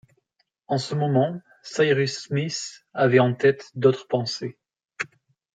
[0.67, 4.57] En ce moment, Cyrus Smith avait en tête d’autres pensées